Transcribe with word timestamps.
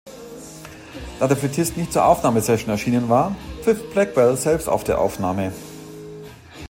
Da 1.19 1.27
der 1.27 1.37
Flötist 1.37 1.77
nicht 1.77 1.93
zur 1.93 2.05
Aufnahmesession 2.05 2.71
erschienen 2.71 3.07
war, 3.07 3.35
pfiff 3.61 3.87
Blackwell 3.93 4.35
selbst 4.35 4.67
auf 4.67 4.83
der 4.83 4.99
Aufnahme. 4.99 5.53